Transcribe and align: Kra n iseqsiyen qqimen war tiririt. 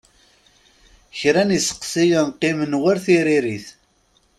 Kra 1.19 1.41
n 1.47 1.55
iseqsiyen 1.57 2.27
qqimen 2.35 2.73
war 2.81 2.97
tiririt. 3.05 3.67